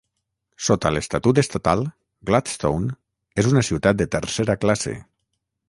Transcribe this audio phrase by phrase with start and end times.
[0.67, 1.83] Sota l'estatut estatal,
[2.31, 2.97] Gladstone
[3.45, 4.99] és una ciutat de tercera classe.